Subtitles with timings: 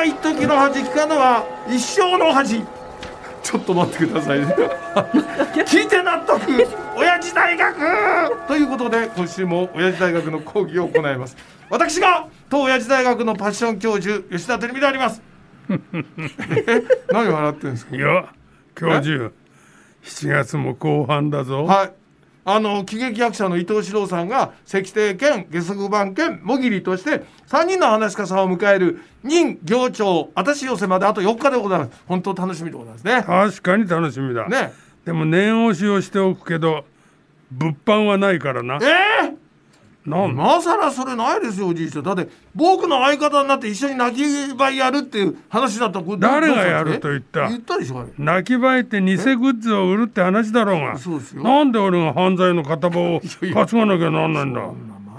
[0.00, 2.64] が一時の恥聞かぬは一生の恥。
[3.42, 4.46] ちょっと待ってくださいね。
[5.66, 6.40] 聞いて納得
[6.96, 7.76] 親父大学
[8.46, 11.36] ということで今週も親父大学の講義を行います。
[11.68, 15.20] 私が当親父大学のパッション教授吉田照美であります。
[17.12, 17.96] 何笑ってるんですか？
[17.96, 18.24] いや
[18.74, 19.30] 教授
[20.04, 21.64] 7月も後半だぞ。
[21.64, 21.92] はい
[22.54, 31.92] あの喜劇役者の伊藤四郎さんが石庭兼下足番兼もぎりとして3人の話し家さんを迎える任行長あたし寄せまであと4日でございます。
[32.06, 33.22] 本当楽しみでございますね。
[33.22, 34.72] 確かに楽しみだ、ね。
[35.04, 36.84] でも念押しをしておくけど
[37.50, 38.76] 物販はないからな。
[38.76, 39.29] えー
[40.10, 40.30] なん。
[40.32, 42.04] 今更それないですよおじいちゃん。
[42.04, 47.46] だって僕の相方になって一緒に泣きばいやるっていう話だったらこれど誰がやると言った？
[47.46, 50.98] え言ったでしょ泣きばいって偽グッズを売るって話だろうが。
[50.98, 51.42] そうですよ。
[51.42, 54.60] なんで俺が犯罪の片棒を 担がなきゃなんないんだ？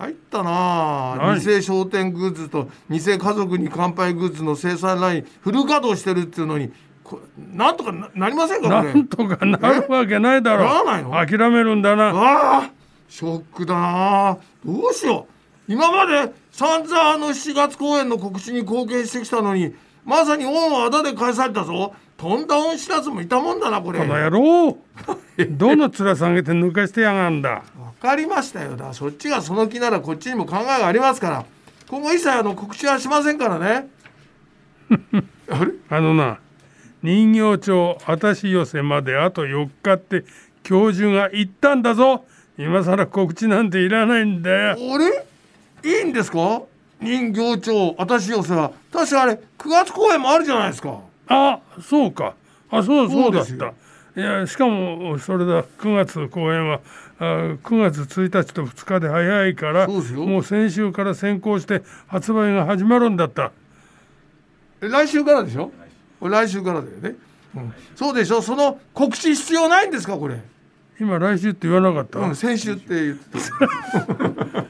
[0.02, 1.36] 参ったな。
[1.40, 6.72] 偽商店グッズと偽家族に乾杯グッズの生産ラインフル稼働してるっていうのに
[7.04, 7.20] こ
[7.54, 10.64] なんとかななりませんかなんとかなるわけないだろ。
[10.64, 11.12] ならないの？
[11.12, 12.10] 諦めるんだな。
[12.10, 12.14] あ
[12.64, 12.70] あ
[13.12, 14.38] ショックだなあ。
[14.66, 15.28] どうしよ
[15.68, 15.72] う。
[15.72, 21.94] 今まで散々あの7月公演の告知に貢献してきたのにまさに恩をあだで返されたぞ。
[22.16, 24.00] とんだ恩知らずもいたもんだなこれ。
[24.00, 24.78] このわ野郎。
[25.50, 27.64] どの面下げて抜かしてやがんだ。
[28.02, 28.78] かりましたよ。
[28.78, 31.46] だそっちがその気ならこっちにも考えがありますから。
[31.90, 33.90] 今後一切あの告知はしませんからね。
[35.52, 35.74] あれ？
[35.90, 36.40] あのな
[37.04, 40.24] 人形町あたし寄せまであと4日って
[40.64, 42.24] 教授が言ったんだぞ
[42.58, 44.72] 今更告知なんていらないんだよ。
[44.72, 45.26] あれ？
[45.84, 46.62] いいんですか？
[47.00, 47.96] 人形町。
[47.98, 48.72] 私寄せは。
[48.92, 51.00] 確かあれ9月公演もあるじゃないですか。
[51.28, 52.36] あそうか。
[52.70, 53.74] あそうそうだった。
[54.14, 55.64] いやしかもそれだ。
[55.64, 56.82] 9月公演は
[57.20, 57.24] あ
[57.64, 63.52] 9月1日と2日で早いからもう先週から先行して発売が始まるんだった。
[64.82, 65.72] え来週からでしょ？
[66.22, 67.16] 来週からだよね、
[67.56, 68.42] うん、そうでしょ？
[68.42, 70.18] その告知必要ないんですか？
[70.18, 70.40] これ、
[71.02, 74.64] 今来週って言わなかった、うん、先週って言ってた。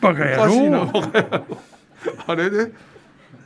[0.00, 0.36] バカ野
[0.74, 0.90] 郎。
[2.26, 2.72] あれで？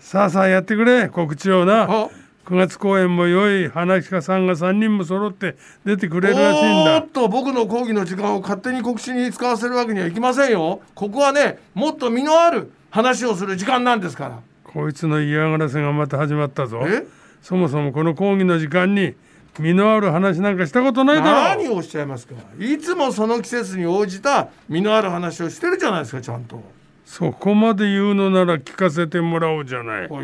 [0.00, 1.82] さあさあやってくれ告知をな。
[1.82, 2.08] あ。
[2.46, 6.96] 9月公演も良い話し家さんが3人も揃って出てくれるらしいんだ。
[6.96, 10.80] おーっと僕の講義の時間を勝手に告知に使わせるわけにはいきませんよ。
[10.94, 14.38] ここはねもっと身のある話をする時間なんですから。
[14.62, 16.80] こいつの嫌がらせがまた始まったぞ。
[16.86, 17.06] え？
[17.42, 19.14] そもそもこの講義の時間に
[19.58, 21.30] 実のある話なんかしたことないだろ。
[21.62, 22.34] 何をおっしゃいますか。
[22.58, 26.62] いつもその季節に応じた実のある話をしてるじゃないですかちゃんと。
[27.04, 30.08] そこまで言うのなら聞かせてもらおうじゃない。
[30.08, 30.20] 今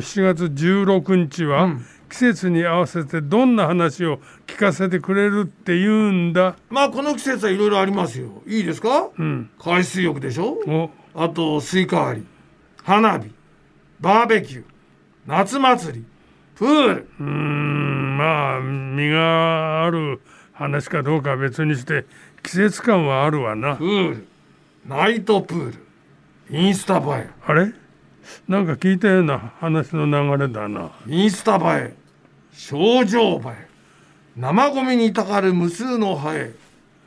[0.00, 1.86] 日7月16日は、うん。
[2.08, 6.56] 季節に合わせてどんな話を聞かせてくれるって言うんだ。
[6.70, 8.42] まあこの季節はいろいろありますよ。
[8.46, 9.50] いいですか、うん。
[9.58, 10.58] 海水浴でしょ。
[10.66, 10.90] お。
[11.14, 12.26] あとスイカ割り
[12.84, 13.30] 花火
[14.00, 14.64] バーベキュー
[15.26, 16.04] 夏祭り
[16.54, 17.08] プール。
[17.18, 17.85] うーん
[18.16, 20.20] まあ身がある
[20.52, 22.06] 話かどうかは別にして
[22.42, 23.76] 季節感はあるわな。
[23.76, 24.26] プール。
[24.86, 25.86] ナイトプール。
[26.50, 27.72] インスタ映あれ？
[28.48, 30.92] なんか聞いたような話の流れだな。
[31.08, 31.96] えインスタ映え。
[32.52, 33.68] 症状映え。
[34.36, 36.52] 生ゴミにたかる無数のハエ。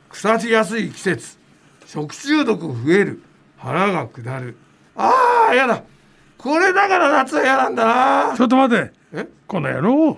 [0.08, 1.38] 腐りやすい季節。
[1.86, 3.22] 食中毒増える。
[3.56, 4.56] 腹が下る。
[4.96, 5.82] ああやだ。
[6.38, 8.36] これだから夏は嫌なんだな。
[8.36, 8.92] ちょっと待て。
[9.12, 9.26] え？
[9.46, 10.16] この野郎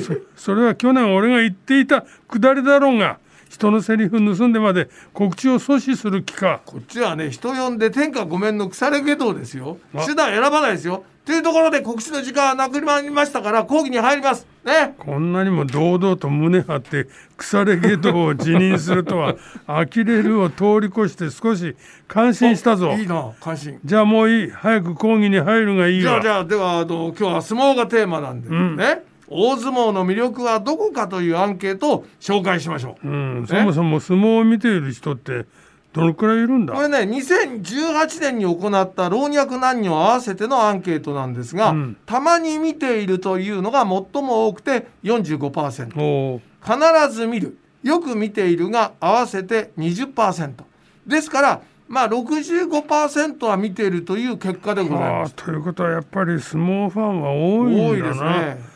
[0.00, 0.14] そ
[0.52, 3.18] それは去年俺が言っていたくだりだろうが
[3.50, 6.60] 人のセリフ盗んでまで告知を阻止する気か。
[6.64, 9.76] こっちはね人呼んで天下御免の腐れ下道ですよ。
[9.94, 10.06] あ。
[10.06, 11.04] 手段選ばないですよ。
[11.26, 14.46] というところで告知の時間はなくなりましたから講義に入ります。
[14.64, 14.94] ね。
[14.98, 19.34] こんなにも堂々と胸張って腐れ下道を辞任するとは
[19.66, 21.74] 呆れるを通り越して少し
[22.06, 22.92] 感心したぞ。
[22.92, 23.80] いいな関心。
[23.84, 24.50] じゃあもういい。
[24.50, 26.12] 早く講義に入るがいいわ。
[26.12, 28.76] じゃあじゃあではあの今日は相撲がテーマなんで、ん。
[28.76, 33.10] ね大相撲の魅力はどこかというアンケートを紹介しましょう、う
[33.42, 35.46] ん、そもそも相撲を見ている人って
[35.92, 36.74] どのくらいいるんだ？
[36.74, 41.96] これね2018年に行った老若男女合わせてのアンケートなんですが、うん。
[42.06, 50.52] たまに見ているというのが最も多くて45%おう必ず見るよく見ているが合わせて20%
[51.08, 55.34] ですからまあ65%は見ているという結果でございます。
[55.34, 57.88] ということはやっぱり相撲ファンは多いんだな。
[57.88, 58.69] 多いですね。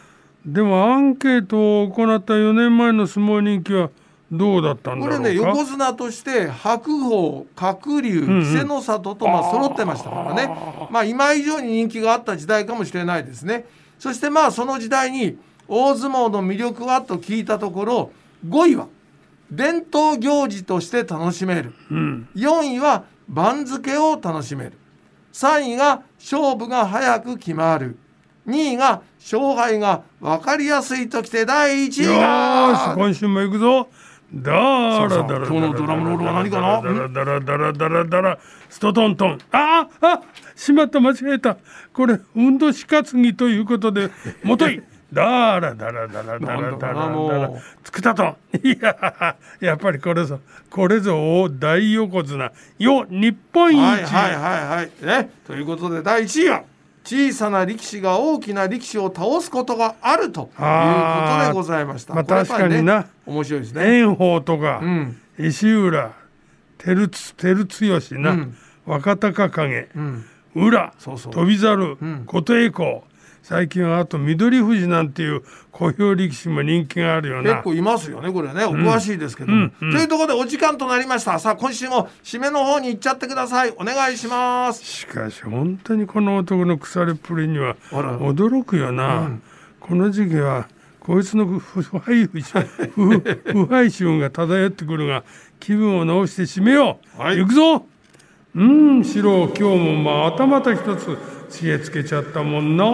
[0.44, 3.90] でもアンケートを行った4年前の相撲人気は
[4.30, 5.22] どうだったんだろうか？
[5.22, 8.38] これね横綱として白鵬鶴竜んうん。
[8.40, 10.48] 稀勢の里とまあ揃ってましたからね、
[10.90, 13.64] まあ今以上に人気があった時代かもしれないですね。
[13.98, 15.38] そしてまあその時代に
[15.68, 18.10] 大相撲の魅力はと聞いたところ
[18.46, 18.88] 5位は
[19.50, 21.72] 伝統行事として楽しめる。
[21.90, 24.72] うん、4位は番付を楽しめる。
[25.32, 27.98] 3位が勝負が早く決まる
[28.46, 33.88] 2位が勝敗が分かりやすいときて第1位よーしが今週も行くぞ。
[34.32, 36.82] だらだら今日のドラムロールは何かな？
[37.08, 38.38] だらだらだらだら
[38.68, 39.38] ストトントン。
[39.52, 40.22] あああ
[40.56, 41.56] しまった間違えた。
[41.92, 44.10] これ運動しかつぎということで
[44.42, 44.82] もとい。
[45.12, 47.50] だらだらだらだらだらだら。
[47.84, 48.36] つくたとん。
[48.64, 50.40] いややっぱりこれぞ。
[50.68, 52.50] これぞお大横綱。
[52.78, 54.90] よ日本一、はいはいはいはい。
[55.06, 55.30] ね。
[55.46, 56.64] ということで第1位は
[57.04, 60.52] 小さな力士が大きな力士を倒すことがあるというこ
[61.42, 62.14] とでございました。
[62.14, 63.06] まあ確かにな。
[63.26, 64.02] 面白いですね。
[64.02, 65.20] 炎鵬とか、うん。
[65.38, 66.12] 石浦
[66.78, 67.08] 照
[67.66, 68.56] 強な、うん。
[68.86, 70.24] 若隆景、うん。
[70.54, 71.32] 宇良そうそう。
[71.32, 72.24] 翔猿、ん。
[72.26, 73.02] 琴恵光
[73.44, 77.50] 最近はあと緑富士なんていう小兵力士も人気があるよな。
[77.56, 78.64] 結構いますよねこれね。
[78.64, 81.38] お詳しいですけども、というところでお時間となりました。
[81.38, 83.74] さあ今週も締めの方に行っちゃってください。
[83.78, 84.82] お願いします。
[84.82, 89.30] しかし本当にこの男の腐れっぷりには驚くよな、
[89.78, 90.66] この時期は
[91.00, 92.30] こいつの腐敗
[93.90, 95.22] 臭が漂ってくるが
[95.60, 97.36] 気分を直して締めよう、はい。
[97.36, 97.84] 行くぞ
[98.54, 101.18] うん四郎今日もまたまた一つ
[101.50, 102.84] 知恵つけちゃったもんな。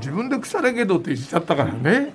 [0.00, 2.14] 自分で腐れけどって言っちゃったからね